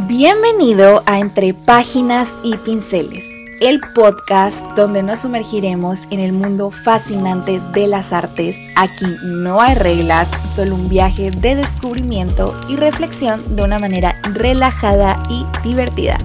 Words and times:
Bienvenido 0.00 1.02
a 1.06 1.20
Entre 1.20 1.54
Páginas 1.54 2.34
y 2.44 2.54
Pinceles, 2.58 3.24
el 3.62 3.80
podcast 3.94 4.62
donde 4.76 5.02
nos 5.02 5.20
sumergiremos 5.20 6.04
en 6.10 6.20
el 6.20 6.34
mundo 6.34 6.70
fascinante 6.70 7.60
de 7.72 7.86
las 7.86 8.12
artes. 8.12 8.58
Aquí 8.76 9.06
no 9.24 9.58
hay 9.58 9.74
reglas, 9.74 10.28
solo 10.54 10.74
un 10.74 10.90
viaje 10.90 11.30
de 11.30 11.54
descubrimiento 11.54 12.54
y 12.68 12.76
reflexión 12.76 13.56
de 13.56 13.62
una 13.62 13.78
manera 13.78 14.20
relajada 14.34 15.22
y 15.30 15.46
divertida. 15.66 16.18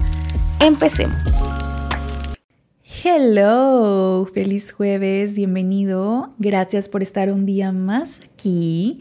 Empecemos. 0.60 1.24
Hello, 3.02 4.28
feliz 4.34 4.70
jueves, 4.70 5.34
bienvenido. 5.34 6.28
Gracias 6.36 6.90
por 6.90 7.02
estar 7.02 7.30
un 7.30 7.46
día 7.46 7.72
más 7.72 8.20
aquí. 8.34 9.00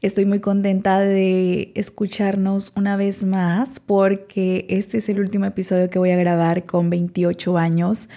Estoy 0.00 0.26
muy 0.26 0.38
contenta 0.38 1.00
de 1.00 1.72
escucharnos 1.74 2.70
una 2.76 2.96
vez 2.96 3.24
más 3.24 3.80
porque 3.80 4.64
este 4.68 4.98
es 4.98 5.08
el 5.08 5.18
último 5.18 5.44
episodio 5.44 5.90
que 5.90 5.98
voy 5.98 6.12
a 6.12 6.16
grabar 6.16 6.62
con 6.62 6.88
28 6.88 7.58
años. 7.58 8.08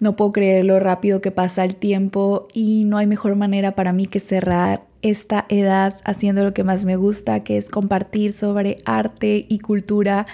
No 0.00 0.16
puedo 0.16 0.32
creer 0.32 0.64
lo 0.64 0.80
rápido 0.80 1.20
que 1.20 1.30
pasa 1.30 1.64
el 1.64 1.76
tiempo 1.76 2.48
y 2.52 2.82
no 2.86 2.96
hay 2.96 3.06
mejor 3.06 3.36
manera 3.36 3.76
para 3.76 3.92
mí 3.92 4.06
que 4.06 4.18
cerrar 4.18 4.82
esta 5.00 5.46
edad 5.48 6.00
haciendo 6.02 6.42
lo 6.42 6.52
que 6.52 6.64
más 6.64 6.84
me 6.84 6.96
gusta, 6.96 7.44
que 7.44 7.56
es 7.56 7.70
compartir 7.70 8.32
sobre 8.32 8.78
arte 8.84 9.46
y 9.48 9.60
cultura 9.60 10.26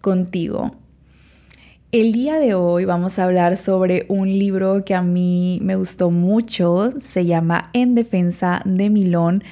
contigo. 0.00 0.74
El 1.92 2.12
día 2.12 2.38
de 2.38 2.54
hoy 2.54 2.86
vamos 2.86 3.18
a 3.18 3.24
hablar 3.24 3.58
sobre 3.58 4.06
un 4.08 4.30
libro 4.30 4.86
que 4.86 4.94
a 4.94 5.02
mí 5.02 5.58
me 5.62 5.76
gustó 5.76 6.10
mucho, 6.10 6.92
se 6.98 7.26
llama 7.26 7.68
En 7.74 7.94
defensa 7.94 8.62
de 8.64 8.88
Milón 8.88 9.44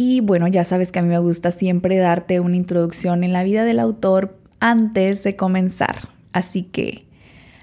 y 0.00 0.20
bueno, 0.20 0.46
ya 0.46 0.62
sabes 0.62 0.92
que 0.92 1.00
a 1.00 1.02
mí 1.02 1.08
me 1.08 1.18
gusta 1.18 1.50
siempre 1.50 1.96
darte 1.96 2.38
una 2.38 2.54
introducción 2.54 3.24
en 3.24 3.32
la 3.32 3.42
vida 3.42 3.64
del 3.64 3.80
autor 3.80 4.38
antes 4.60 5.24
de 5.24 5.34
comenzar. 5.34 6.08
Así 6.32 6.62
que 6.62 7.04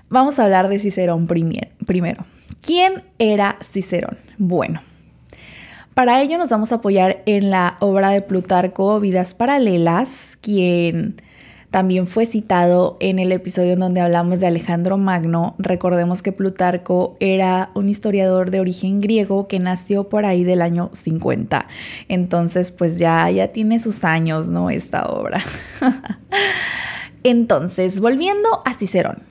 vamos 0.10 0.38
a 0.38 0.44
hablar 0.44 0.68
de 0.68 0.78
Cicerón 0.78 1.28
primero. 1.28 2.26
¿Quién 2.62 3.04
era 3.20 3.58
Cicerón? 3.64 4.18
Bueno, 4.38 4.82
para 5.94 6.22
ello 6.22 6.38
nos 6.38 6.50
vamos 6.50 6.74
a 6.74 6.76
apoyar 6.76 7.24
en 7.26 7.52
la 7.52 7.78
obra 7.80 8.10
de 8.10 8.22
Plutarco, 8.22 9.00
Vidas 9.00 9.34
Paralelas, 9.34 10.38
quien 10.42 11.22
también 11.76 12.08
fue 12.08 12.26
citado 12.26 12.96
en 13.02 13.20
el 13.20 13.34
episodio 13.34 13.74
en 13.74 13.82
donde 13.82 14.00
hablamos 14.00 14.40
de 14.40 14.48
Alejandro 14.48 14.98
Magno. 14.98 15.56
Recordemos 15.58 16.22
que 16.22 16.32
Plutarco 16.32 17.18
era 17.20 17.72
un 17.74 17.90
historiador 17.90 18.50
de 18.50 18.62
origen 18.62 19.02
griego 19.02 19.50
que 19.50 19.60
nació 19.60 20.08
por 20.08 20.24
ahí 20.24 20.46
del 20.46 20.62
año 20.62 20.90
50. 20.94 21.68
Entonces, 22.08 22.72
pues 22.72 22.98
ya, 22.98 23.30
ya 23.30 23.50
tiene 23.50 23.82
sus 23.82 24.06
años, 24.06 24.48
¿no? 24.48 24.70
Esta 24.70 25.06
obra. 25.08 25.44
Entonces, 27.24 28.00
volviendo 28.00 28.62
a 28.64 28.74
Cicerón. 28.74 29.24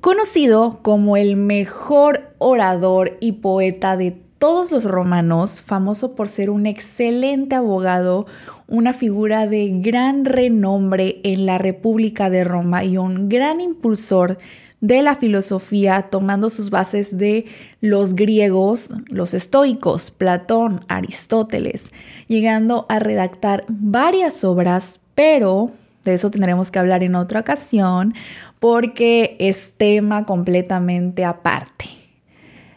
Conocido 0.00 0.78
como 0.80 1.18
el 1.18 1.36
mejor 1.36 2.32
orador 2.38 3.18
y 3.20 3.32
poeta 3.32 3.98
de 3.98 4.22
todos 4.42 4.72
los 4.72 4.82
romanos, 4.82 5.62
famoso 5.62 6.16
por 6.16 6.28
ser 6.28 6.50
un 6.50 6.66
excelente 6.66 7.54
abogado, 7.54 8.26
una 8.66 8.92
figura 8.92 9.46
de 9.46 9.70
gran 9.72 10.24
renombre 10.24 11.20
en 11.22 11.46
la 11.46 11.58
República 11.58 12.28
de 12.28 12.42
Roma 12.42 12.82
y 12.82 12.98
un 12.98 13.28
gran 13.28 13.60
impulsor 13.60 14.38
de 14.80 15.00
la 15.02 15.14
filosofía, 15.14 16.08
tomando 16.10 16.50
sus 16.50 16.70
bases 16.70 17.16
de 17.18 17.46
los 17.80 18.16
griegos, 18.16 18.92
los 19.06 19.32
estoicos, 19.32 20.10
Platón, 20.10 20.80
Aristóteles, 20.88 21.92
llegando 22.26 22.86
a 22.88 22.98
redactar 22.98 23.64
varias 23.68 24.42
obras, 24.42 24.98
pero 25.14 25.70
de 26.02 26.14
eso 26.14 26.32
tendremos 26.32 26.72
que 26.72 26.80
hablar 26.80 27.04
en 27.04 27.14
otra 27.14 27.38
ocasión 27.38 28.12
porque 28.58 29.36
es 29.38 29.74
tema 29.76 30.26
completamente 30.26 31.24
aparte. 31.24 32.01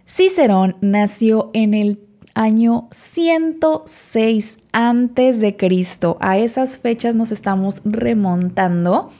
Cicerón 0.07 0.77
nació 0.81 1.49
en 1.53 1.73
el 1.73 1.99
año 2.35 2.87
106 2.91 4.59
antes 4.71 5.39
de 5.39 5.57
Cristo. 5.57 6.17
A 6.19 6.37
esas 6.37 6.77
fechas 6.77 7.15
nos 7.15 7.31
estamos 7.31 7.81
remontando 7.85 9.11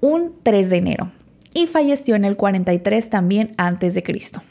un 0.00 0.32
3 0.42 0.70
de 0.70 0.76
enero 0.76 1.12
y 1.52 1.66
falleció 1.66 2.14
en 2.14 2.24
el 2.24 2.36
43 2.36 3.10
también 3.10 3.52
antes 3.58 3.94
de 3.94 4.02
Cristo. 4.02 4.42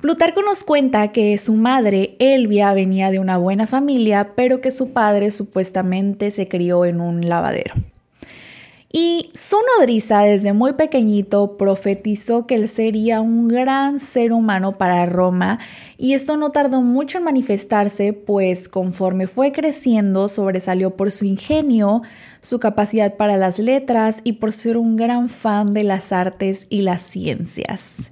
Plutarco 0.00 0.42
nos 0.42 0.62
cuenta 0.62 1.10
que 1.10 1.36
su 1.38 1.54
madre, 1.54 2.14
Elvia, 2.20 2.72
venía 2.72 3.10
de 3.10 3.18
una 3.18 3.36
buena 3.36 3.66
familia, 3.66 4.34
pero 4.36 4.60
que 4.60 4.70
su 4.70 4.92
padre 4.92 5.32
supuestamente 5.32 6.30
se 6.30 6.46
crió 6.46 6.84
en 6.84 7.00
un 7.00 7.28
lavadero. 7.28 7.74
Y 8.90 9.30
su 9.34 9.56
nodriza 9.76 10.20
desde 10.20 10.54
muy 10.54 10.72
pequeñito 10.72 11.58
profetizó 11.58 12.46
que 12.46 12.54
él 12.54 12.68
sería 12.68 13.20
un 13.20 13.46
gran 13.46 13.98
ser 13.98 14.32
humano 14.32 14.72
para 14.72 15.04
Roma 15.04 15.58
y 15.98 16.14
esto 16.14 16.38
no 16.38 16.52
tardó 16.52 16.80
mucho 16.80 17.18
en 17.18 17.24
manifestarse, 17.24 18.14
pues 18.14 18.66
conforme 18.66 19.26
fue 19.26 19.52
creciendo 19.52 20.28
sobresalió 20.28 20.96
por 20.96 21.10
su 21.10 21.26
ingenio, 21.26 22.00
su 22.40 22.60
capacidad 22.60 23.16
para 23.16 23.36
las 23.36 23.58
letras 23.58 24.22
y 24.24 24.34
por 24.34 24.52
ser 24.52 24.78
un 24.78 24.96
gran 24.96 25.28
fan 25.28 25.74
de 25.74 25.84
las 25.84 26.10
artes 26.10 26.66
y 26.70 26.80
las 26.80 27.02
ciencias. 27.02 28.10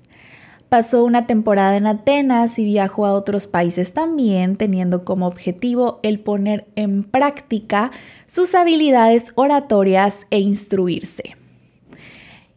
Pasó 0.69 1.05
una 1.05 1.27
temporada 1.27 1.77
en 1.77 1.87
Atenas 1.87 2.59
y 2.59 2.65
viajó 2.65 3.07
a 3.07 3.13
otros 3.13 3.47
países 3.47 3.93
también, 3.93 4.57
teniendo 4.57 5.05
como 5.05 5.29
objetivo 5.29 6.01
el 6.03 6.19
poner 6.19 6.67
en 6.75 7.05
práctica 7.05 7.93
sus 8.27 8.55
habilidades 8.55 9.33
oratorias 9.37 10.27
e 10.31 10.41
instruirse. 10.41 11.37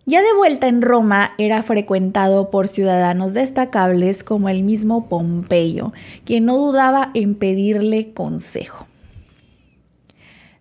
Ya 0.08 0.24
de 0.24 0.34
vuelta 0.36 0.68
en 0.68 0.82
Roma 0.82 1.36
era 1.38 1.62
frecuentado 1.62 2.50
por 2.50 2.68
ciudadanos 2.68 3.36
destacables 3.36 4.24
como 4.24 4.50
el 4.50 4.64
mismo 4.64 5.08
Pompeyo, 5.08 5.94
quien 6.26 6.46
no 6.46 6.58
dudaba 6.58 7.12
en 7.14 7.36
pedirle 7.36 8.12
consejo. 8.12 8.88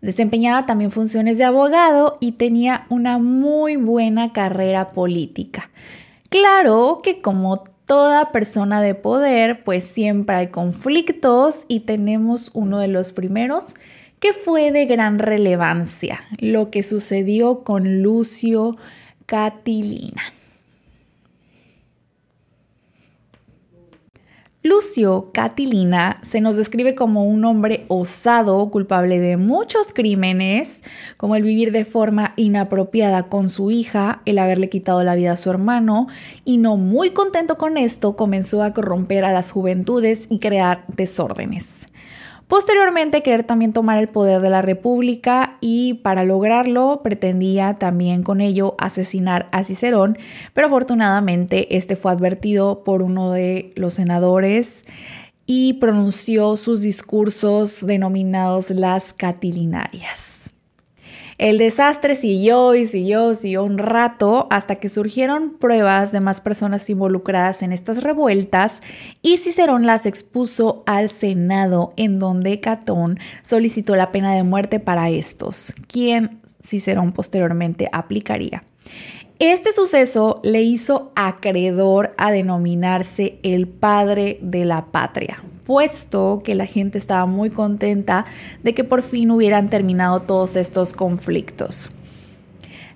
Desempeñaba 0.02 0.66
también 0.66 0.90
funciones 0.90 1.38
de 1.38 1.44
abogado 1.44 2.18
y 2.20 2.32
tenía 2.32 2.84
una 2.90 3.16
muy 3.16 3.76
buena 3.76 4.34
carrera 4.34 4.90
política. 4.90 5.70
Claro 6.28 7.00
que 7.02 7.20
como 7.20 7.64
toda 7.86 8.32
persona 8.32 8.82
de 8.82 8.94
poder, 8.94 9.64
pues 9.64 9.84
siempre 9.84 10.36
hay 10.36 10.46
conflictos 10.48 11.64
y 11.68 11.80
tenemos 11.80 12.50
uno 12.52 12.78
de 12.78 12.88
los 12.88 13.12
primeros 13.12 13.74
que 14.20 14.32
fue 14.34 14.70
de 14.72 14.84
gran 14.84 15.18
relevancia, 15.18 16.20
lo 16.38 16.66
que 16.66 16.82
sucedió 16.82 17.64
con 17.64 18.02
Lucio 18.02 18.76
Catilina. 19.26 20.22
Lucio 24.64 25.30
Catilina 25.32 26.20
se 26.24 26.40
nos 26.40 26.56
describe 26.56 26.96
como 26.96 27.24
un 27.24 27.44
hombre 27.44 27.84
osado, 27.86 28.68
culpable 28.72 29.20
de 29.20 29.36
muchos 29.36 29.92
crímenes, 29.92 30.82
como 31.16 31.36
el 31.36 31.44
vivir 31.44 31.70
de 31.70 31.84
forma 31.84 32.32
inapropiada 32.34 33.28
con 33.28 33.50
su 33.50 33.70
hija, 33.70 34.20
el 34.24 34.36
haberle 34.36 34.68
quitado 34.68 35.04
la 35.04 35.14
vida 35.14 35.32
a 35.32 35.36
su 35.36 35.48
hermano, 35.48 36.08
y 36.44 36.56
no 36.56 36.76
muy 36.76 37.10
contento 37.10 37.56
con 37.56 37.78
esto, 37.78 38.16
comenzó 38.16 38.64
a 38.64 38.74
corromper 38.74 39.24
a 39.24 39.32
las 39.32 39.52
juventudes 39.52 40.26
y 40.28 40.40
crear 40.40 40.84
desórdenes. 40.88 41.77
Posteriormente 42.48 43.22
querer 43.22 43.44
también 43.44 43.74
tomar 43.74 43.98
el 43.98 44.08
poder 44.08 44.40
de 44.40 44.48
la 44.48 44.62
República 44.62 45.58
y 45.60 45.94
para 45.94 46.24
lograrlo 46.24 47.02
pretendía 47.04 47.74
también 47.74 48.22
con 48.22 48.40
ello 48.40 48.74
asesinar 48.78 49.50
a 49.52 49.64
Cicerón, 49.64 50.16
pero 50.54 50.68
afortunadamente 50.68 51.76
este 51.76 51.94
fue 51.94 52.10
advertido 52.10 52.84
por 52.84 53.02
uno 53.02 53.32
de 53.32 53.72
los 53.76 53.94
senadores 53.94 54.86
y 55.44 55.74
pronunció 55.74 56.56
sus 56.56 56.80
discursos 56.80 57.86
denominados 57.86 58.70
las 58.70 59.12
catilinarias. 59.12 60.27
El 61.38 61.58
desastre 61.58 62.16
siguió 62.16 62.74
y 62.74 62.84
siguió, 62.84 63.36
siguió 63.36 63.62
un 63.62 63.78
rato 63.78 64.48
hasta 64.50 64.74
que 64.76 64.88
surgieron 64.88 65.50
pruebas 65.50 66.10
de 66.10 66.18
más 66.18 66.40
personas 66.40 66.90
involucradas 66.90 67.62
en 67.62 67.72
estas 67.72 68.02
revueltas 68.02 68.80
y 69.22 69.36
Cicerón 69.36 69.86
las 69.86 70.04
expuso 70.04 70.82
al 70.86 71.10
Senado 71.10 71.92
en 71.96 72.18
donde 72.18 72.58
Catón 72.58 73.20
solicitó 73.42 73.94
la 73.94 74.10
pena 74.10 74.34
de 74.34 74.42
muerte 74.42 74.80
para 74.80 75.10
estos, 75.10 75.74
quien 75.86 76.40
Cicerón 76.60 77.12
posteriormente 77.12 77.88
aplicaría. 77.92 78.64
Este 79.38 79.72
suceso 79.72 80.40
le 80.42 80.62
hizo 80.62 81.12
acreedor 81.14 82.10
a 82.18 82.32
denominarse 82.32 83.38
el 83.44 83.68
padre 83.68 84.40
de 84.42 84.64
la 84.64 84.86
patria, 84.86 85.44
puesto 85.68 86.40
que 86.42 86.54
la 86.54 86.64
gente 86.64 86.96
estaba 86.96 87.26
muy 87.26 87.50
contenta 87.50 88.24
de 88.62 88.72
que 88.72 88.84
por 88.84 89.02
fin 89.02 89.30
hubieran 89.30 89.68
terminado 89.68 90.22
todos 90.22 90.56
estos 90.56 90.94
conflictos. 90.94 91.90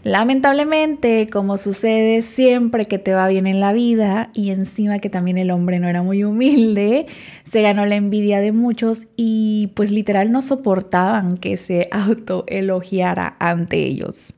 Lamentablemente, 0.04 1.28
como 1.30 1.58
sucede 1.58 2.22
siempre 2.22 2.86
que 2.86 2.98
te 2.98 3.12
va 3.12 3.28
bien 3.28 3.46
en 3.46 3.60
la 3.60 3.74
vida, 3.74 4.30
y 4.32 4.50
encima 4.50 5.00
que 5.00 5.10
también 5.10 5.36
el 5.36 5.50
hombre 5.50 5.80
no 5.80 5.88
era 5.88 6.02
muy 6.02 6.24
humilde, 6.24 7.06
se 7.44 7.60
ganó 7.60 7.84
la 7.84 7.96
envidia 7.96 8.40
de 8.40 8.52
muchos 8.52 9.06
y 9.16 9.70
pues 9.76 9.90
literal 9.90 10.32
no 10.32 10.40
soportaban 10.40 11.36
que 11.36 11.58
se 11.58 11.88
autoelogiara 11.92 13.36
ante 13.38 13.84
ellos. 13.84 14.34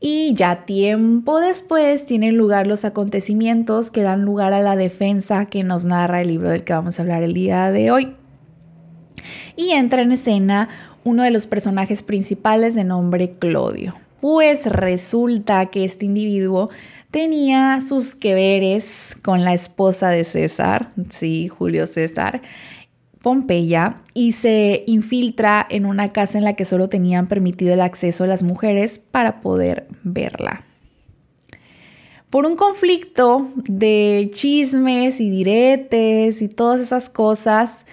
Y 0.00 0.32
ya 0.34 0.64
tiempo 0.64 1.40
después 1.40 2.06
tienen 2.06 2.38
lugar 2.38 2.66
los 2.66 2.86
acontecimientos 2.86 3.90
que 3.90 4.02
dan 4.02 4.24
lugar 4.24 4.54
a 4.54 4.62
la 4.62 4.74
defensa 4.74 5.44
que 5.44 5.62
nos 5.62 5.84
narra 5.84 6.22
el 6.22 6.28
libro 6.28 6.48
del 6.48 6.64
que 6.64 6.72
vamos 6.72 6.98
a 6.98 7.02
hablar 7.02 7.22
el 7.22 7.34
día 7.34 7.70
de 7.70 7.90
hoy. 7.90 8.14
Y 9.56 9.72
entra 9.72 10.00
en 10.00 10.12
escena 10.12 10.70
uno 11.04 11.22
de 11.22 11.30
los 11.30 11.46
personajes 11.46 12.02
principales 12.02 12.74
de 12.74 12.84
nombre 12.84 13.32
Clodio. 13.32 13.94
Pues 14.22 14.64
resulta 14.64 15.66
que 15.66 15.84
este 15.84 16.06
individuo 16.06 16.70
tenía 17.10 17.80
sus 17.86 18.14
que 18.14 18.34
veres 18.34 19.16
con 19.22 19.44
la 19.44 19.52
esposa 19.52 20.08
de 20.08 20.24
César, 20.24 20.92
sí, 21.10 21.48
Julio 21.48 21.86
César, 21.86 22.40
Pompeya, 23.22 23.96
y 24.14 24.32
se 24.32 24.84
infiltra 24.86 25.66
en 25.68 25.84
una 25.84 26.10
casa 26.10 26.38
en 26.38 26.44
la 26.44 26.54
que 26.54 26.64
solo 26.64 26.88
tenían 26.88 27.26
permitido 27.26 27.74
el 27.74 27.80
acceso 27.80 28.24
a 28.24 28.26
las 28.26 28.42
mujeres 28.42 28.98
para 28.98 29.40
poder 29.40 29.86
verla. 30.02 30.64
Por 32.30 32.46
un 32.46 32.56
conflicto 32.56 33.50
de 33.56 34.30
chismes 34.32 35.20
y 35.20 35.28
diretes 35.28 36.40
y 36.42 36.48
todas 36.48 36.80
esas 36.80 37.10
cosas, 37.10 37.86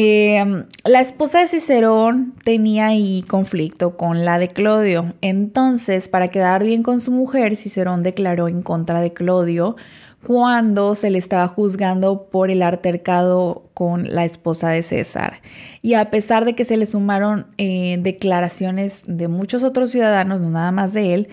Em, 0.00 0.66
la 0.84 1.00
esposa 1.00 1.40
de 1.40 1.48
Cicerón 1.48 2.32
tenía 2.44 2.86
ahí 2.86 3.24
conflicto 3.26 3.96
con 3.96 4.24
la 4.24 4.38
de 4.38 4.46
Clodio. 4.46 5.14
Entonces, 5.22 6.06
para 6.06 6.28
quedar 6.28 6.62
bien 6.62 6.84
con 6.84 7.00
su 7.00 7.10
mujer, 7.10 7.56
Cicerón 7.56 8.04
declaró 8.04 8.46
en 8.46 8.62
contra 8.62 9.00
de 9.00 9.12
Clodio 9.12 9.74
cuando 10.24 10.94
se 10.94 11.10
le 11.10 11.18
estaba 11.18 11.48
juzgando 11.48 12.28
por 12.30 12.52
el 12.52 12.62
altercado 12.62 13.70
con 13.74 14.14
la 14.14 14.24
esposa 14.24 14.70
de 14.70 14.84
César. 14.84 15.40
Y 15.82 15.94
a 15.94 16.10
pesar 16.12 16.44
de 16.44 16.54
que 16.54 16.64
se 16.64 16.76
le 16.76 16.86
sumaron 16.86 17.48
eh, 17.58 17.98
declaraciones 18.00 19.02
de 19.08 19.26
muchos 19.26 19.64
otros 19.64 19.90
ciudadanos, 19.90 20.40
no 20.40 20.50
nada 20.50 20.70
más 20.70 20.92
de 20.92 21.14
él, 21.14 21.28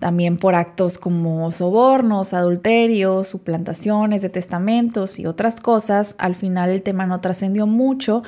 también 0.00 0.38
por 0.38 0.54
actos 0.54 0.98
como 0.98 1.52
sobornos, 1.52 2.32
adulterios, 2.32 3.28
suplantaciones 3.28 4.22
de 4.22 4.30
testamentos 4.30 5.20
y 5.20 5.26
otras 5.26 5.60
cosas. 5.60 6.16
Al 6.18 6.34
final 6.34 6.70
el 6.70 6.82
tema 6.82 7.06
no 7.06 7.20
trascendió 7.20 7.66
mucho 7.66 8.22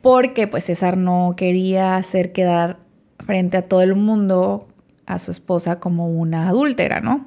porque 0.00 0.46
pues 0.46 0.64
César 0.64 0.96
no 0.96 1.34
quería 1.36 1.96
hacer 1.96 2.32
quedar 2.32 2.78
frente 3.18 3.58
a 3.58 3.62
todo 3.62 3.82
el 3.82 3.96
mundo 3.96 4.68
a 5.04 5.18
su 5.18 5.32
esposa 5.32 5.80
como 5.80 6.08
una 6.08 6.48
adúltera, 6.48 7.00
¿no? 7.00 7.26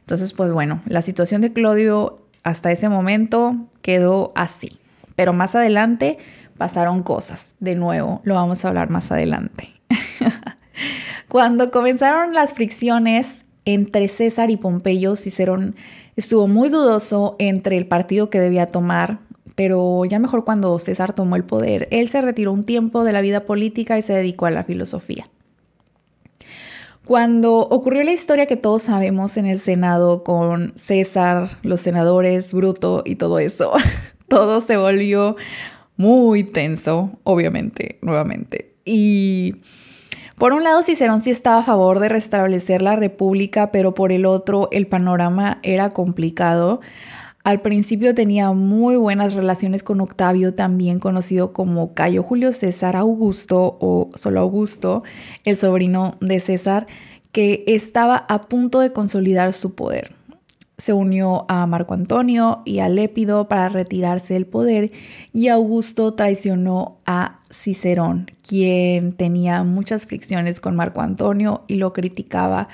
Entonces, 0.00 0.32
pues 0.32 0.52
bueno, 0.52 0.82
la 0.86 1.00
situación 1.00 1.40
de 1.40 1.52
Claudio 1.52 2.18
hasta 2.42 2.72
ese 2.72 2.88
momento 2.88 3.56
quedó 3.82 4.32
así. 4.34 4.78
Pero 5.14 5.32
más 5.32 5.54
adelante 5.54 6.18
pasaron 6.58 7.04
cosas. 7.04 7.56
De 7.60 7.76
nuevo, 7.76 8.20
lo 8.24 8.34
vamos 8.34 8.64
a 8.64 8.68
hablar 8.68 8.90
más 8.90 9.12
adelante. 9.12 9.70
Cuando 11.36 11.70
comenzaron 11.70 12.32
las 12.32 12.54
fricciones 12.54 13.44
entre 13.66 14.08
César 14.08 14.50
y 14.50 14.56
Pompeyo, 14.56 15.16
Cicerón 15.16 15.76
estuvo 16.16 16.48
muy 16.48 16.70
dudoso 16.70 17.36
entre 17.38 17.76
el 17.76 17.86
partido 17.86 18.30
que 18.30 18.40
debía 18.40 18.64
tomar, 18.64 19.18
pero 19.54 20.06
ya 20.06 20.18
mejor 20.18 20.46
cuando 20.46 20.78
César 20.78 21.12
tomó 21.12 21.36
el 21.36 21.44
poder, 21.44 21.88
él 21.90 22.08
se 22.08 22.22
retiró 22.22 22.52
un 22.52 22.64
tiempo 22.64 23.04
de 23.04 23.12
la 23.12 23.20
vida 23.20 23.44
política 23.44 23.98
y 23.98 24.02
se 24.02 24.14
dedicó 24.14 24.46
a 24.46 24.50
la 24.50 24.64
filosofía. 24.64 25.28
Cuando 27.04 27.58
ocurrió 27.58 28.02
la 28.02 28.12
historia 28.12 28.46
que 28.46 28.56
todos 28.56 28.84
sabemos 28.84 29.36
en 29.36 29.44
el 29.44 29.60
Senado 29.60 30.24
con 30.24 30.72
César, 30.76 31.50
los 31.62 31.80
senadores, 31.80 32.54
Bruto 32.54 33.02
y 33.04 33.16
todo 33.16 33.40
eso, 33.40 33.72
todo 34.28 34.62
se 34.62 34.78
volvió 34.78 35.36
muy 35.98 36.44
tenso, 36.44 37.10
obviamente, 37.24 37.98
nuevamente. 38.00 38.72
Y 38.86 39.56
por 40.36 40.52
un 40.52 40.64
lado, 40.64 40.82
Cicerón 40.82 41.20
sí 41.20 41.30
estaba 41.30 41.58
a 41.58 41.64
favor 41.64 41.98
de 41.98 42.08
restablecer 42.08 42.82
la 42.82 42.96
república, 42.96 43.70
pero 43.70 43.94
por 43.94 44.12
el 44.12 44.26
otro, 44.26 44.68
el 44.70 44.86
panorama 44.86 45.58
era 45.62 45.90
complicado. 45.90 46.80
Al 47.42 47.62
principio 47.62 48.14
tenía 48.14 48.52
muy 48.52 48.96
buenas 48.96 49.34
relaciones 49.34 49.82
con 49.82 50.00
Octavio, 50.00 50.54
también 50.54 50.98
conocido 50.98 51.52
como 51.52 51.94
Cayo 51.94 52.22
Julio 52.22 52.52
César 52.52 52.96
Augusto 52.96 53.78
o 53.80 54.10
solo 54.14 54.40
Augusto, 54.40 55.04
el 55.44 55.56
sobrino 55.56 56.16
de 56.20 56.40
César, 56.40 56.86
que 57.32 57.64
estaba 57.66 58.16
a 58.16 58.42
punto 58.42 58.80
de 58.80 58.92
consolidar 58.92 59.52
su 59.52 59.74
poder 59.74 60.16
se 60.78 60.92
unió 60.92 61.46
a 61.48 61.66
Marco 61.66 61.94
Antonio 61.94 62.62
y 62.64 62.80
a 62.80 62.88
Lépido 62.88 63.48
para 63.48 63.68
retirarse 63.68 64.34
del 64.34 64.46
poder 64.46 64.92
y 65.32 65.48
Augusto 65.48 66.14
traicionó 66.14 66.98
a 67.06 67.40
Cicerón, 67.50 68.30
quien 68.46 69.12
tenía 69.12 69.64
muchas 69.64 70.06
fricciones 70.06 70.60
con 70.60 70.76
Marco 70.76 71.00
Antonio 71.00 71.64
y 71.66 71.76
lo 71.76 71.92
criticaba 71.92 72.68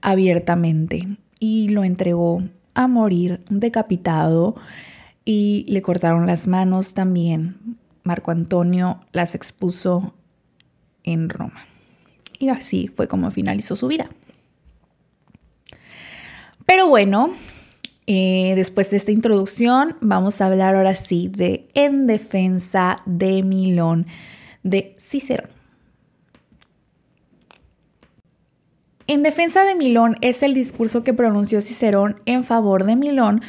abiertamente 0.00 1.16
y 1.38 1.68
lo 1.68 1.84
entregó 1.84 2.42
a 2.74 2.88
morir 2.88 3.40
decapitado 3.50 4.54
y 5.24 5.66
le 5.68 5.82
cortaron 5.82 6.26
las 6.26 6.48
manos 6.48 6.94
también. 6.94 7.76
Marco 8.02 8.30
Antonio 8.30 9.00
las 9.12 9.34
expuso 9.34 10.14
en 11.04 11.28
Roma. 11.28 11.66
Y 12.38 12.48
así 12.48 12.88
fue 12.88 13.06
como 13.06 13.30
finalizó 13.30 13.76
su 13.76 13.86
vida. 13.86 14.10
Pero 16.72 16.88
bueno, 16.88 17.28
eh, 18.06 18.54
después 18.56 18.88
de 18.88 18.96
esta 18.96 19.12
introducción, 19.12 19.94
vamos 20.00 20.40
a 20.40 20.46
hablar 20.46 20.74
ahora 20.74 20.94
sí 20.94 21.28
de 21.28 21.68
En 21.74 22.06
defensa 22.06 22.96
de 23.04 23.42
Milón 23.42 24.06
de 24.62 24.96
Cicerón. 24.98 25.50
En 29.06 29.22
defensa 29.22 29.64
de 29.64 29.74
Milón 29.74 30.16
es 30.22 30.42
el 30.42 30.54
discurso 30.54 31.04
que 31.04 31.12
pronunció 31.12 31.60
Cicerón 31.60 32.22
en 32.24 32.42
favor 32.42 32.84
de 32.84 32.96
Milón 32.96 33.42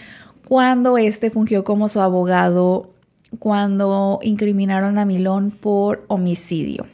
cuando 0.46 0.98
éste 0.98 1.30
fungió 1.30 1.64
como 1.64 1.88
su 1.88 2.02
abogado 2.02 2.92
cuando 3.40 4.20
incriminaron 4.22 4.98
a 4.98 5.06
Milón 5.06 5.52
por 5.52 6.04
homicidio. 6.10 6.88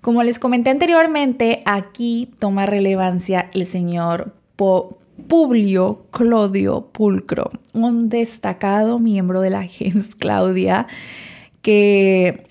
Como 0.00 0.22
les 0.22 0.38
comenté 0.38 0.70
anteriormente, 0.70 1.62
aquí 1.66 2.32
toma 2.38 2.64
relevancia 2.64 3.50
el 3.52 3.66
señor 3.66 4.32
Publio 4.56 6.06
Claudio 6.10 6.88
Pulcro, 6.92 7.50
un 7.72 8.08
destacado 8.08 8.98
miembro 8.98 9.40
de 9.40 9.50
la 9.50 9.64
gens 9.64 10.14
Claudia 10.14 10.86
que 11.62 12.46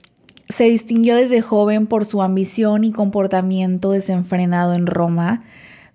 se 0.49 0.65
distinguió 0.65 1.15
desde 1.15 1.41
joven 1.41 1.87
por 1.87 2.05
su 2.05 2.21
ambición 2.21 2.83
y 2.83 2.91
comportamiento 2.91 3.91
desenfrenado 3.91 4.73
en 4.73 4.87
Roma. 4.87 5.43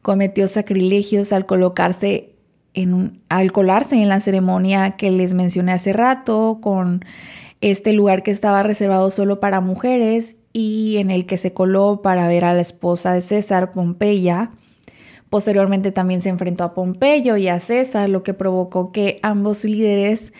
Cometió 0.02 0.48
sacrilegios 0.48 1.32
al 1.32 1.46
colocarse 1.46 2.30
en 2.74 3.20
al 3.28 3.52
colarse 3.52 3.96
en 3.96 4.08
la 4.08 4.20
ceremonia 4.20 4.92
que 4.92 5.10
les 5.10 5.34
mencioné 5.34 5.72
hace 5.72 5.92
rato, 5.92 6.58
con 6.60 7.04
este 7.60 7.92
lugar 7.92 8.22
que 8.22 8.30
estaba 8.30 8.62
reservado 8.62 9.10
solo 9.10 9.40
para 9.40 9.60
mujeres 9.60 10.36
y 10.52 10.96
en 10.98 11.10
el 11.10 11.26
que 11.26 11.36
se 11.36 11.52
coló 11.52 12.02
para 12.02 12.28
ver 12.28 12.44
a 12.44 12.54
la 12.54 12.60
esposa 12.60 13.12
de 13.12 13.20
César, 13.20 13.72
Pompeya. 13.72 14.50
Posteriormente 15.30 15.92
también 15.92 16.20
se 16.20 16.30
enfrentó 16.30 16.64
a 16.64 16.74
Pompeyo 16.74 17.36
y 17.36 17.48
a 17.48 17.58
César, 17.58 18.08
lo 18.08 18.22
que 18.22 18.34
provocó 18.34 18.92
que 18.92 19.18
ambos 19.22 19.64
líderes 19.64 20.32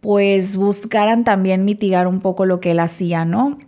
pues 0.00 0.56
buscaran 0.56 1.24
también 1.24 1.64
mitigar 1.64 2.06
un 2.06 2.20
poco 2.20 2.46
lo 2.46 2.58
que 2.60 2.70
él 2.70 2.78
hacía, 2.80 3.24
¿no? 3.26 3.58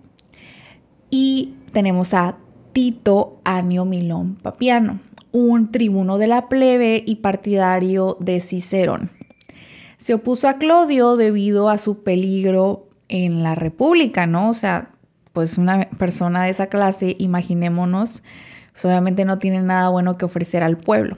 Y 1.11 1.55
tenemos 1.73 2.15
a 2.15 2.37
Tito 2.73 3.39
Anio 3.45 3.85
Milón 3.85 4.37
Papiano, 4.37 5.01
un 5.31 5.71
tribuno 5.71 6.17
de 6.17 6.27
la 6.27 6.49
plebe 6.49 7.03
y 7.07 7.17
partidario 7.17 8.17
de 8.19 8.41
Cicerón. 8.41 9.11
Se 9.99 10.15
opuso 10.15 10.49
a 10.49 10.55
Clodio 10.55 11.17
debido 11.17 11.69
a 11.69 11.77
su 11.77 12.03
peligro 12.03 12.89
en 13.09 13.43
la 13.43 13.55
República, 13.55 14.27
¿no? 14.27 14.49
O 14.49 14.55
sea, 14.55 14.91
pues 15.35 15.59
una 15.59 15.91
persona 15.91 16.45
de 16.45 16.51
esa 16.51 16.69
clase, 16.69 17.15
imaginémonos, 17.19 18.23
pues, 18.73 18.85
obviamente 18.85 19.25
no 19.25 19.39
tiene 19.39 19.63
nada 19.63 19.89
bueno 19.89 20.17
que 20.17 20.25
ofrecer 20.25 20.63
al 20.63 20.77
pueblo. 20.77 21.17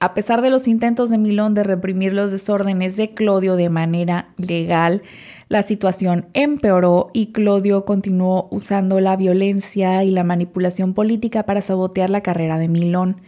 A 0.00 0.14
pesar 0.14 0.42
de 0.42 0.50
los 0.50 0.68
intentos 0.68 1.10
de 1.10 1.18
Milón 1.18 1.54
de 1.54 1.64
reprimir 1.64 2.12
los 2.12 2.30
desórdenes 2.30 2.96
de 2.96 3.14
Clodio 3.14 3.56
de 3.56 3.68
manera 3.68 4.28
legal, 4.36 5.02
la 5.48 5.64
situación 5.64 6.26
empeoró 6.34 7.08
y 7.12 7.32
Clodio 7.32 7.84
continuó 7.84 8.46
usando 8.52 9.00
la 9.00 9.16
violencia 9.16 10.04
y 10.04 10.12
la 10.12 10.22
manipulación 10.22 10.94
política 10.94 11.42
para 11.42 11.62
sabotear 11.62 12.10
la 12.10 12.20
carrera 12.20 12.58
de 12.58 12.68
Milón. 12.68 13.20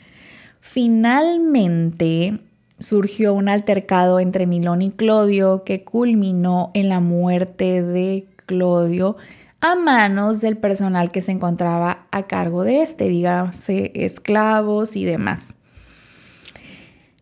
Finalmente 0.60 2.38
surgió 2.78 3.34
un 3.34 3.48
altercado 3.48 4.20
entre 4.20 4.46
Milón 4.46 4.82
y 4.82 4.90
Clodio 4.90 5.64
que 5.64 5.82
culminó 5.82 6.70
en 6.74 6.88
la 6.88 7.00
muerte 7.00 7.82
de 7.82 8.26
Clodio 8.46 9.16
a 9.60 9.76
manos 9.76 10.40
del 10.40 10.56
personal 10.56 11.10
que 11.10 11.20
se 11.20 11.32
encontraba 11.32 12.06
a 12.10 12.26
cargo 12.26 12.64
de 12.64 12.82
este, 12.82 13.08
dígase 13.08 13.92
esclavos 13.94 14.96
y 14.96 15.04
demás. 15.04 15.54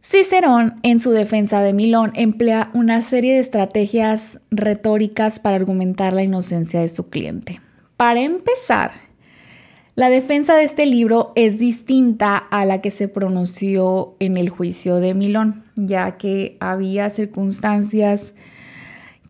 Cicerón, 0.03 0.81
en 0.83 1.01
su 1.01 1.11
defensa 1.11 1.61
de 1.61 1.75
Milón, 1.75 2.13
emplea 2.15 2.71
una 2.73 3.03
serie 3.03 3.35
de 3.35 3.41
estrategias 3.41 4.41
retóricas 4.51 5.39
para 5.39 5.57
argumentar 5.57 6.15
la 6.15 6.23
inocencia 6.23 6.81
de 6.81 6.89
su 6.89 7.11
cliente. 7.11 7.61
Para 7.99 8.21
empezar, 8.23 8.93
la 9.97 10.09
defensa 10.09 10.55
de 10.55 10.65
este 10.65 10.87
libro 10.87 11.33
es 11.35 11.59
distinta 11.59 12.37
a 12.39 12.65
la 12.65 12.81
que 12.81 12.91
se 12.91 13.09
pronunció 13.09 14.15
en 14.21 14.37
el 14.37 14.49
juicio 14.49 14.97
de 14.97 15.13
Milón, 15.13 15.65
ya 15.75 16.17
que 16.17 16.57
había 16.61 17.11
circunstancias 17.11 18.35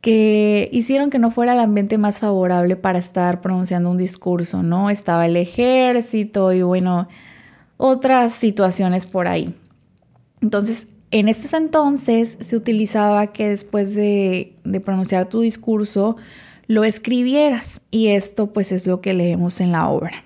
que 0.00 0.68
hicieron 0.72 1.10
que 1.10 1.18
no 1.18 1.30
fuera 1.30 1.54
el 1.54 1.60
ambiente 1.60 1.98
más 1.98 2.18
favorable 2.18 2.76
para 2.76 2.98
estar 2.98 3.40
pronunciando 3.40 3.90
un 3.90 3.96
discurso, 3.96 4.62
¿no? 4.62 4.90
Estaba 4.90 5.26
el 5.26 5.36
ejército 5.36 6.52
y 6.52 6.62
bueno, 6.62 7.08
otras 7.76 8.32
situaciones 8.32 9.06
por 9.06 9.26
ahí. 9.26 9.54
Entonces, 10.40 10.88
en 11.10 11.28
estos 11.28 11.54
entonces 11.54 12.36
se 12.40 12.56
utilizaba 12.56 13.28
que 13.28 13.48
después 13.48 13.94
de, 13.94 14.54
de 14.64 14.80
pronunciar 14.80 15.28
tu 15.28 15.40
discurso, 15.40 16.16
lo 16.66 16.84
escribieras 16.84 17.80
y 17.90 18.08
esto 18.08 18.52
pues 18.52 18.72
es 18.72 18.86
lo 18.86 19.00
que 19.00 19.14
leemos 19.14 19.60
en 19.60 19.72
la 19.72 19.88
obra. 19.88 20.24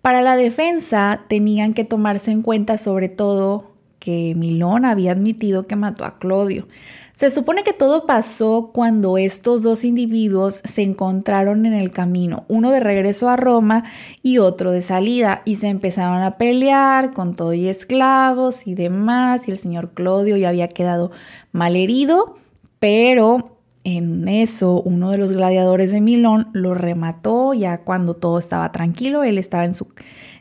Para 0.00 0.22
la 0.22 0.36
defensa 0.36 1.22
tenían 1.28 1.74
que 1.74 1.84
tomarse 1.84 2.30
en 2.30 2.42
cuenta 2.42 2.78
sobre 2.78 3.08
todo 3.08 3.72
que 3.98 4.34
Milón 4.36 4.84
había 4.84 5.12
admitido 5.12 5.66
que 5.66 5.76
mató 5.76 6.04
a 6.04 6.18
Clodio. 6.18 6.66
Se 7.14 7.30
supone 7.30 7.62
que 7.62 7.74
todo 7.74 8.06
pasó 8.06 8.70
cuando 8.72 9.18
estos 9.18 9.62
dos 9.62 9.84
individuos 9.84 10.62
se 10.64 10.82
encontraron 10.82 11.66
en 11.66 11.74
el 11.74 11.90
camino, 11.90 12.44
uno 12.48 12.70
de 12.70 12.80
regreso 12.80 13.28
a 13.28 13.36
Roma 13.36 13.84
y 14.22 14.38
otro 14.38 14.70
de 14.70 14.82
salida, 14.82 15.42
y 15.44 15.56
se 15.56 15.68
empezaron 15.68 16.22
a 16.22 16.38
pelear 16.38 17.12
con 17.12 17.36
todo 17.36 17.52
y 17.52 17.68
esclavos 17.68 18.66
y 18.66 18.74
demás, 18.74 19.46
y 19.46 19.50
el 19.50 19.58
señor 19.58 19.90
Clodio 19.92 20.36
ya 20.36 20.48
había 20.48 20.68
quedado 20.68 21.10
mal 21.52 21.76
herido, 21.76 22.38
pero 22.78 23.58
en 23.84 24.26
eso, 24.28 24.80
uno 24.80 25.10
de 25.10 25.18
los 25.18 25.32
gladiadores 25.32 25.92
de 25.92 26.00
Milón 26.00 26.48
lo 26.52 26.74
remató 26.74 27.52
ya 27.52 27.78
cuando 27.78 28.14
todo 28.14 28.38
estaba 28.38 28.72
tranquilo, 28.72 29.22
él 29.22 29.38
estaba 29.38 29.64
en 29.64 29.74
su, 29.74 29.92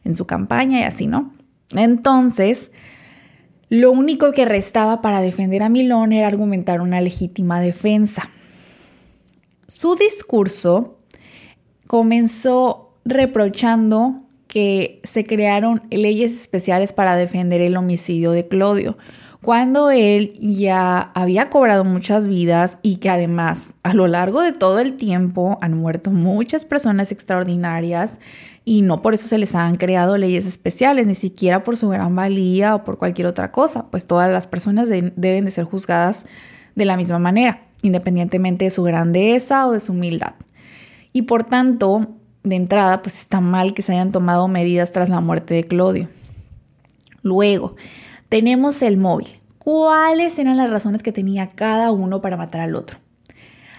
en 0.05 0.15
su 0.15 0.25
campaña 0.25 0.79
y 0.79 0.83
así, 0.83 1.07
¿no? 1.07 1.33
Entonces, 1.71 2.71
lo 3.71 3.93
único 3.93 4.33
que 4.33 4.43
restaba 4.43 5.01
para 5.01 5.21
defender 5.21 5.63
a 5.63 5.69
Milón 5.69 6.11
era 6.11 6.27
argumentar 6.27 6.81
una 6.81 6.99
legítima 6.99 7.61
defensa. 7.61 8.29
Su 9.65 9.95
discurso 9.95 10.97
comenzó 11.87 12.97
reprochando 13.05 14.23
que 14.47 14.99
se 15.05 15.25
crearon 15.25 15.83
leyes 15.89 16.33
especiales 16.33 16.91
para 16.91 17.15
defender 17.15 17.61
el 17.61 17.77
homicidio 17.77 18.33
de 18.33 18.45
Clodio, 18.45 18.97
cuando 19.41 19.89
él 19.89 20.37
ya 20.41 21.09
había 21.15 21.49
cobrado 21.49 21.85
muchas 21.85 22.27
vidas 22.27 22.77
y 22.81 22.97
que 22.97 23.09
además 23.09 23.73
a 23.83 23.93
lo 23.93 24.07
largo 24.07 24.41
de 24.41 24.51
todo 24.51 24.79
el 24.79 24.97
tiempo 24.97 25.57
han 25.61 25.77
muerto 25.77 26.11
muchas 26.11 26.65
personas 26.65 27.13
extraordinarias 27.13 28.19
y 28.63 28.81
no 28.81 29.01
por 29.01 29.13
eso 29.13 29.27
se 29.27 29.37
les 29.37 29.55
han 29.55 29.75
creado 29.75 30.17
leyes 30.17 30.45
especiales, 30.45 31.07
ni 31.07 31.15
siquiera 31.15 31.63
por 31.63 31.77
su 31.77 31.89
gran 31.89 32.15
valía 32.15 32.75
o 32.75 32.83
por 32.83 32.97
cualquier 32.97 33.27
otra 33.27 33.51
cosa, 33.51 33.87
pues 33.89 34.05
todas 34.05 34.31
las 34.31 34.47
personas 34.47 34.87
deben 34.89 35.45
de 35.45 35.51
ser 35.51 35.65
juzgadas 35.65 36.27
de 36.75 36.85
la 36.85 36.97
misma 36.97 37.19
manera, 37.19 37.63
independientemente 37.81 38.65
de 38.65 38.71
su 38.71 38.83
grandeza 38.83 39.67
o 39.67 39.71
de 39.71 39.79
su 39.79 39.93
humildad. 39.93 40.35
Y 41.11 41.23
por 41.23 41.43
tanto, 41.43 42.07
de 42.43 42.55
entrada, 42.55 43.01
pues 43.01 43.19
está 43.19 43.41
mal 43.41 43.73
que 43.73 43.81
se 43.81 43.93
hayan 43.93 44.11
tomado 44.11 44.47
medidas 44.47 44.91
tras 44.91 45.09
la 45.09 45.21
muerte 45.21 45.53
de 45.53 45.63
Claudio. 45.63 46.07
Luego, 47.23 47.75
tenemos 48.29 48.81
el 48.81 48.97
móvil. 48.97 49.27
¿Cuáles 49.57 50.39
eran 50.39 50.57
las 50.57 50.71
razones 50.71 51.03
que 51.03 51.11
tenía 51.11 51.47
cada 51.47 51.91
uno 51.91 52.21
para 52.21 52.37
matar 52.37 52.61
al 52.61 52.75
otro? 52.75 52.97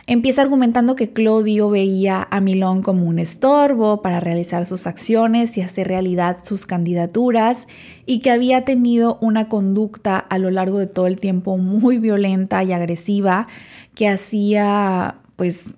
Empieza 0.07 0.43
argumentando 0.43 0.97
que 0.97 1.13
Claudio 1.13 1.71
veía 1.71 2.27
a 2.29 2.41
Milón 2.41 2.83
como 2.83 3.07
un 3.07 3.21
estorbo 3.21 4.03
para 4.03 4.19
realizar 4.19 4.67
sus 4.67 4.89
acciones 4.89 5.57
y 5.57 5.63
hacer 5.63 5.87
realidad 5.87 6.39
sus 6.43 6.67
candidaturas 6.67 7.69
y 8.05 8.19
que 8.19 8.33
había 8.33 8.65
tenido 8.65 9.19
una 9.21 9.49
conducta 9.49 10.19
a 10.19 10.39
lo 10.39 10.51
largo 10.51 10.79
de 10.79 10.89
todo 10.89 11.07
el 11.07 11.21
tiempo 11.21 11.57
muy 11.57 11.99
violenta 11.99 12.65
y 12.65 12.73
agresiva 12.73 13.47
que 13.95 14.09
hacía 14.09 15.19
pues 15.37 15.77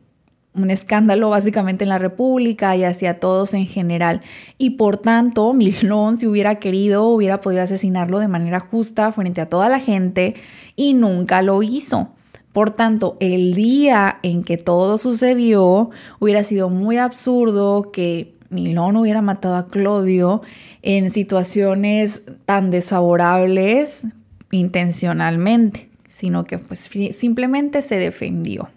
un 0.54 0.70
escándalo 0.70 1.30
básicamente 1.30 1.84
en 1.84 1.90
la 1.90 1.98
República 1.98 2.76
y 2.76 2.84
hacia 2.84 3.20
todos 3.20 3.52
en 3.54 3.66
general. 3.66 4.22
Y 4.56 4.70
por 4.70 4.96
tanto, 4.96 5.52
Milón, 5.54 6.16
si 6.16 6.26
hubiera 6.26 6.56
querido, 6.60 7.08
hubiera 7.08 7.40
podido 7.40 7.62
asesinarlo 7.62 8.20
de 8.20 8.28
manera 8.28 8.60
justa 8.60 9.12
frente 9.12 9.40
a 9.40 9.50
toda 9.50 9.68
la 9.68 9.80
gente 9.80 10.34
y 10.76 10.94
nunca 10.94 11.42
lo 11.42 11.62
hizo. 11.62 12.08
Por 12.54 12.70
tanto, 12.70 13.16
el 13.18 13.52
día 13.54 14.20
en 14.22 14.44
que 14.44 14.56
todo 14.58 14.96
sucedió, 14.96 15.90
hubiera 16.20 16.44
sido 16.44 16.70
muy 16.70 16.98
absurdo 16.98 17.90
que 17.90 18.32
Milón 18.48 18.96
hubiera 18.96 19.22
matado 19.22 19.56
a 19.56 19.66
Claudio 19.66 20.40
en 20.80 21.10
situaciones 21.10 22.22
tan 22.46 22.70
desfavorables 22.70 24.06
intencionalmente, 24.52 25.90
sino 26.08 26.44
que 26.44 26.58
pues 26.58 26.88
simplemente 27.10 27.82
se 27.82 27.96
defendió. 27.96 28.70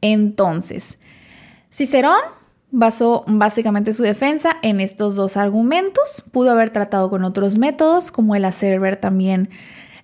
Entonces, 0.00 0.98
Cicerón 1.70 2.22
basó 2.72 3.22
básicamente 3.28 3.92
su 3.92 4.02
defensa 4.02 4.56
en 4.62 4.80
estos 4.80 5.14
dos 5.14 5.36
argumentos. 5.36 6.24
Pudo 6.32 6.50
haber 6.50 6.70
tratado 6.70 7.08
con 7.08 7.22
otros 7.22 7.56
métodos, 7.56 8.10
como 8.10 8.34
el 8.34 8.44
hacer 8.44 8.80
ver 8.80 8.96
también 8.96 9.48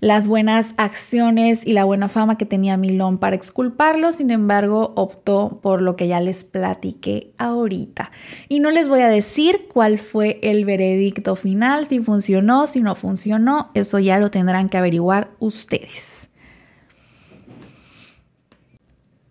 las 0.00 0.28
buenas 0.28 0.74
acciones 0.76 1.66
y 1.66 1.72
la 1.72 1.84
buena 1.84 2.08
fama 2.08 2.38
que 2.38 2.46
tenía 2.46 2.76
Milón 2.76 3.18
para 3.18 3.34
exculparlo, 3.34 4.12
sin 4.12 4.30
embargo, 4.30 4.92
optó 4.96 5.58
por 5.60 5.82
lo 5.82 5.96
que 5.96 6.06
ya 6.06 6.20
les 6.20 6.44
platiqué 6.44 7.32
ahorita. 7.38 8.12
Y 8.48 8.60
no 8.60 8.70
les 8.70 8.88
voy 8.88 9.00
a 9.00 9.08
decir 9.08 9.66
cuál 9.72 9.98
fue 9.98 10.38
el 10.42 10.64
veredicto 10.64 11.34
final, 11.34 11.86
si 11.86 12.00
funcionó, 12.00 12.66
si 12.66 12.80
no 12.80 12.94
funcionó, 12.94 13.70
eso 13.74 13.98
ya 13.98 14.18
lo 14.18 14.30
tendrán 14.30 14.68
que 14.68 14.78
averiguar 14.78 15.30
ustedes. 15.40 16.28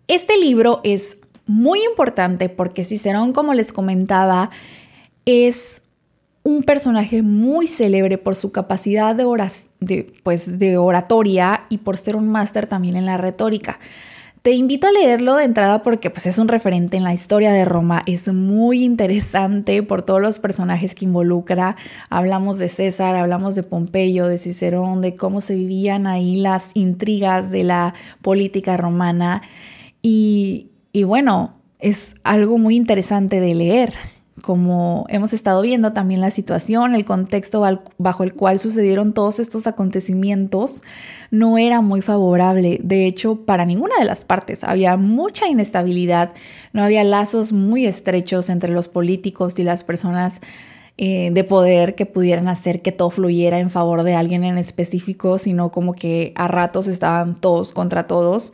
Este 0.06 0.38
libro 0.38 0.80
es 0.84 1.18
muy 1.46 1.82
importante 1.84 2.48
porque 2.48 2.84
Cicerón, 2.84 3.32
como 3.32 3.54
les 3.54 3.72
comentaba, 3.72 4.50
es 5.24 5.82
un 6.48 6.62
personaje 6.62 7.20
muy 7.20 7.66
célebre 7.66 8.16
por 8.16 8.34
su 8.34 8.52
capacidad 8.52 9.14
de, 9.14 10.12
pues, 10.22 10.58
de 10.58 10.78
oratoria 10.78 11.60
y 11.68 11.76
por 11.76 11.98
ser 11.98 12.16
un 12.16 12.26
máster 12.30 12.66
también 12.66 12.96
en 12.96 13.04
la 13.04 13.18
retórica. 13.18 13.78
Te 14.40 14.52
invito 14.52 14.86
a 14.86 14.90
leerlo 14.90 15.36
de 15.36 15.44
entrada 15.44 15.82
porque 15.82 16.08
pues, 16.08 16.24
es 16.24 16.38
un 16.38 16.48
referente 16.48 16.96
en 16.96 17.04
la 17.04 17.12
historia 17.12 17.52
de 17.52 17.66
Roma. 17.66 18.02
Es 18.06 18.32
muy 18.32 18.82
interesante 18.82 19.82
por 19.82 20.00
todos 20.00 20.22
los 20.22 20.38
personajes 20.38 20.94
que 20.94 21.04
involucra. 21.04 21.76
Hablamos 22.08 22.56
de 22.56 22.68
César, 22.68 23.14
hablamos 23.14 23.54
de 23.54 23.62
Pompeyo, 23.62 24.26
de 24.26 24.38
Cicerón, 24.38 25.02
de 25.02 25.16
cómo 25.16 25.42
se 25.42 25.54
vivían 25.54 26.06
ahí 26.06 26.36
las 26.36 26.70
intrigas 26.72 27.50
de 27.50 27.64
la 27.64 27.92
política 28.22 28.78
romana. 28.78 29.42
Y, 30.00 30.70
bueno, 31.04 31.56
es 31.78 32.14
algo 32.24 32.56
muy 32.56 32.74
interesante 32.74 33.38
de 33.38 33.54
leer, 33.54 33.92
como 34.42 35.06
hemos 35.08 35.32
estado 35.32 35.62
viendo 35.62 35.92
también 35.92 36.20
la 36.20 36.30
situación, 36.30 36.94
el 36.94 37.04
contexto 37.04 37.62
bajo 37.98 38.22
el 38.24 38.32
cual 38.32 38.58
sucedieron 38.58 39.12
todos 39.12 39.38
estos 39.38 39.66
acontecimientos 39.66 40.82
no 41.30 41.58
era 41.58 41.80
muy 41.80 42.02
favorable. 42.02 42.80
De 42.82 43.06
hecho, 43.06 43.44
para 43.44 43.64
ninguna 43.64 43.94
de 43.98 44.04
las 44.04 44.24
partes 44.24 44.64
había 44.64 44.96
mucha 44.96 45.48
inestabilidad, 45.48 46.32
no 46.72 46.82
había 46.82 47.04
lazos 47.04 47.52
muy 47.52 47.86
estrechos 47.86 48.48
entre 48.48 48.72
los 48.72 48.88
políticos 48.88 49.58
y 49.58 49.64
las 49.64 49.84
personas 49.84 50.40
eh, 50.96 51.30
de 51.32 51.44
poder 51.44 51.94
que 51.94 52.06
pudieran 52.06 52.48
hacer 52.48 52.82
que 52.82 52.90
todo 52.90 53.10
fluyera 53.10 53.60
en 53.60 53.70
favor 53.70 54.02
de 54.02 54.14
alguien 54.14 54.44
en 54.44 54.58
específico, 54.58 55.38
sino 55.38 55.70
como 55.70 55.92
que 55.92 56.32
a 56.34 56.48
ratos 56.48 56.88
estaban 56.88 57.36
todos 57.36 57.72
contra 57.72 58.04
todos 58.04 58.52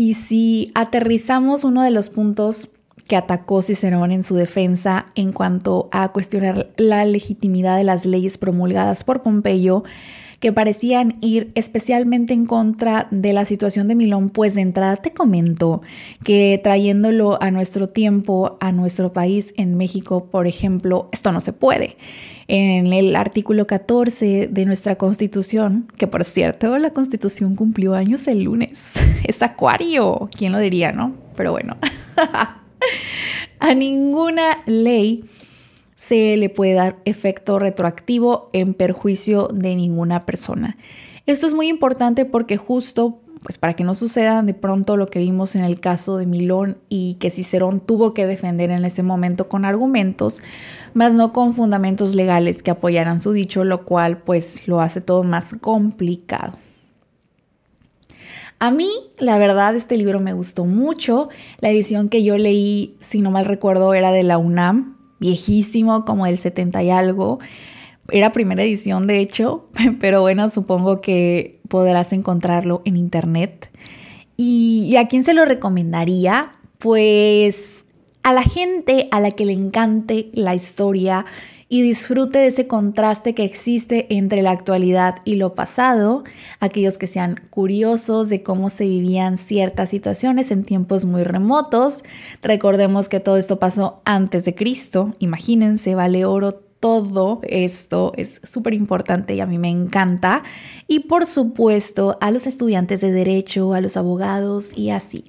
y 0.00 0.14
si 0.14 0.70
aterrizamos 0.74 1.62
uno 1.62 1.82
de 1.82 1.90
los 1.90 2.08
puntos 2.08 2.70
que 3.08 3.16
atacó 3.16 3.62
Cicerón 3.62 4.12
en 4.12 4.22
su 4.22 4.34
defensa 4.34 5.06
en 5.14 5.32
cuanto 5.32 5.88
a 5.92 6.08
cuestionar 6.10 6.70
la 6.76 7.04
legitimidad 7.04 7.76
de 7.76 7.84
las 7.84 8.06
leyes 8.06 8.38
promulgadas 8.38 9.04
por 9.04 9.22
Pompeyo, 9.22 9.84
que 10.40 10.52
parecían 10.52 11.18
ir 11.20 11.52
especialmente 11.54 12.32
en 12.32 12.46
contra 12.46 13.08
de 13.10 13.32
la 13.34 13.44
situación 13.44 13.88
de 13.88 13.94
Milón, 13.94 14.30
pues 14.30 14.54
de 14.54 14.62
entrada 14.62 14.96
te 14.96 15.12
comento 15.12 15.82
que 16.24 16.58
trayéndolo 16.62 17.40
a 17.42 17.50
nuestro 17.50 17.88
tiempo, 17.88 18.56
a 18.60 18.72
nuestro 18.72 19.12
país, 19.12 19.52
en 19.58 19.76
México, 19.76 20.28
por 20.30 20.46
ejemplo, 20.46 21.10
esto 21.12 21.30
no 21.30 21.40
se 21.40 21.52
puede 21.52 21.98
en 22.50 22.92
el 22.92 23.14
artículo 23.14 23.68
14 23.68 24.48
de 24.50 24.64
nuestra 24.64 24.96
constitución, 24.96 25.86
que 25.96 26.08
por 26.08 26.24
cierto, 26.24 26.78
la 26.78 26.90
constitución 26.90 27.54
cumplió 27.54 27.94
años 27.94 28.26
el 28.26 28.42
lunes. 28.42 28.82
Es 29.24 29.40
acuario, 29.42 30.28
¿quién 30.36 30.50
lo 30.50 30.58
diría, 30.58 30.90
no? 30.90 31.14
Pero 31.36 31.52
bueno. 31.52 31.76
a 33.60 33.74
ninguna 33.74 34.62
ley 34.66 35.24
se 35.96 36.36
le 36.36 36.48
puede 36.48 36.74
dar 36.74 36.98
efecto 37.04 37.58
retroactivo 37.58 38.50
en 38.52 38.74
perjuicio 38.74 39.48
de 39.52 39.76
ninguna 39.76 40.26
persona. 40.26 40.76
Esto 41.26 41.46
es 41.46 41.54
muy 41.54 41.68
importante 41.68 42.24
porque 42.24 42.56
justo 42.56 43.20
pues 43.42 43.56
para 43.56 43.74
que 43.74 43.84
no 43.84 43.94
suceda 43.94 44.42
de 44.42 44.54
pronto 44.54 44.96
lo 44.96 45.08
que 45.08 45.18
vimos 45.18 45.56
en 45.56 45.64
el 45.64 45.80
caso 45.80 46.18
de 46.18 46.26
Milón 46.26 46.78
y 46.88 47.14
que 47.14 47.30
Cicerón 47.30 47.80
tuvo 47.80 48.12
que 48.12 48.26
defender 48.26 48.70
en 48.70 48.84
ese 48.84 49.02
momento 49.02 49.48
con 49.48 49.64
argumentos, 49.64 50.42
más 50.92 51.14
no 51.14 51.32
con 51.32 51.54
fundamentos 51.54 52.14
legales 52.14 52.62
que 52.62 52.70
apoyaran 52.70 53.20
su 53.20 53.32
dicho, 53.32 53.64
lo 53.64 53.84
cual 53.84 54.18
pues 54.18 54.68
lo 54.68 54.80
hace 54.80 55.00
todo 55.00 55.22
más 55.22 55.54
complicado. 55.60 56.52
A 58.60 58.70
mí, 58.70 58.90
la 59.18 59.38
verdad, 59.38 59.74
este 59.74 59.96
libro 59.96 60.20
me 60.20 60.34
gustó 60.34 60.66
mucho. 60.66 61.30
La 61.60 61.70
edición 61.70 62.10
que 62.10 62.22
yo 62.22 62.36
leí, 62.36 62.94
si 63.00 63.22
no 63.22 63.30
mal 63.30 63.46
recuerdo, 63.46 63.94
era 63.94 64.12
de 64.12 64.22
la 64.22 64.36
UNAM, 64.36 64.98
viejísimo, 65.18 66.04
como 66.04 66.26
del 66.26 66.36
70 66.36 66.82
y 66.82 66.90
algo. 66.90 67.38
Era 68.10 68.32
primera 68.32 68.62
edición, 68.62 69.06
de 69.06 69.20
hecho, 69.20 69.70
pero 70.00 70.20
bueno, 70.20 70.50
supongo 70.50 71.00
que 71.00 71.58
podrás 71.68 72.12
encontrarlo 72.12 72.82
en 72.84 72.98
internet. 72.98 73.70
¿Y, 74.36 74.94
a 74.96 75.08
quién 75.08 75.24
se 75.24 75.32
lo 75.32 75.46
recomendaría? 75.46 76.52
Pues 76.78 77.86
a 78.22 78.34
la 78.34 78.42
gente 78.42 79.08
a 79.10 79.20
la 79.20 79.30
que 79.30 79.46
le 79.46 79.54
encante 79.54 80.28
la 80.34 80.54
historia 80.54 81.24
y 81.70 81.82
disfrute 81.82 82.40
de 82.40 82.48
ese 82.48 82.66
contraste 82.66 83.32
que 83.32 83.44
existe 83.44 84.12
entre 84.12 84.42
la 84.42 84.50
actualidad 84.50 85.20
y 85.24 85.36
lo 85.36 85.54
pasado, 85.54 86.24
aquellos 86.58 86.98
que 86.98 87.06
sean 87.06 87.40
curiosos 87.48 88.28
de 88.28 88.42
cómo 88.42 88.70
se 88.70 88.84
vivían 88.84 89.38
ciertas 89.38 89.88
situaciones 89.88 90.50
en 90.50 90.64
tiempos 90.64 91.04
muy 91.04 91.22
remotos. 91.22 92.02
Recordemos 92.42 93.08
que 93.08 93.20
todo 93.20 93.36
esto 93.36 93.60
pasó 93.60 94.02
antes 94.04 94.44
de 94.44 94.56
Cristo, 94.56 95.14
imagínense, 95.20 95.94
vale 95.94 96.24
oro 96.24 96.54
todo 96.80 97.40
esto 97.44 98.14
es 98.16 98.40
súper 98.42 98.74
importante 98.74 99.34
y 99.34 99.40
a 99.40 99.46
mí 99.46 99.58
me 99.58 99.68
encanta. 99.68 100.42
Y 100.88 101.00
por 101.00 101.26
supuesto 101.26 102.18
a 102.20 102.30
los 102.30 102.46
estudiantes 102.46 103.00
de 103.00 103.12
derecho, 103.12 103.74
a 103.74 103.80
los 103.80 103.96
abogados 103.96 104.76
y 104.76 104.90
así. 104.90 105.26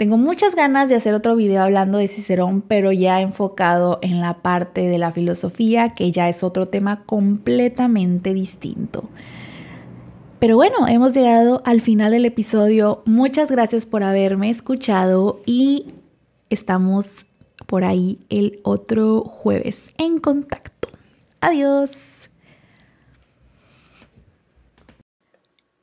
Tengo 0.00 0.16
muchas 0.16 0.54
ganas 0.54 0.88
de 0.88 0.94
hacer 0.94 1.12
otro 1.12 1.36
video 1.36 1.62
hablando 1.62 1.98
de 1.98 2.08
Cicerón, 2.08 2.62
pero 2.62 2.90
ya 2.90 3.20
enfocado 3.20 3.98
en 4.00 4.22
la 4.22 4.38
parte 4.38 4.88
de 4.88 4.96
la 4.96 5.12
filosofía, 5.12 5.90
que 5.90 6.10
ya 6.10 6.26
es 6.30 6.42
otro 6.42 6.64
tema 6.64 7.04
completamente 7.04 8.32
distinto. 8.32 9.10
Pero 10.38 10.56
bueno, 10.56 10.88
hemos 10.88 11.12
llegado 11.12 11.60
al 11.66 11.82
final 11.82 12.12
del 12.12 12.24
episodio. 12.24 13.02
Muchas 13.04 13.50
gracias 13.50 13.84
por 13.84 14.02
haberme 14.02 14.48
escuchado 14.48 15.38
y 15.44 15.88
estamos 16.48 17.26
por 17.66 17.84
ahí 17.84 18.20
el 18.30 18.60
otro 18.62 19.20
jueves 19.20 19.92
en 19.98 20.18
contacto. 20.18 20.88
Adiós. 21.42 22.19